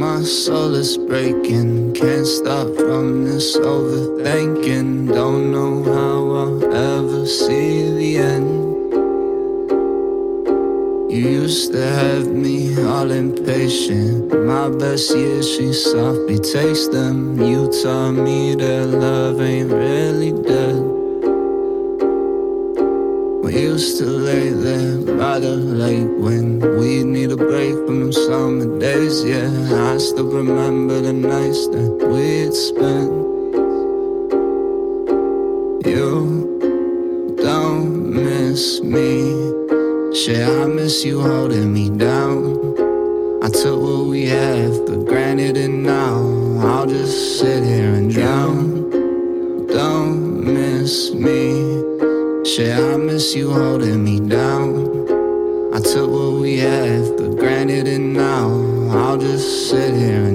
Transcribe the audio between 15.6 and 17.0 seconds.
softly takes